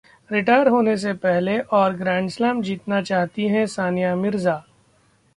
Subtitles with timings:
[0.29, 4.61] retire होने से पहले और ग्रैंडस्लेम जीतना चाहती हैं सानिया मिर्जा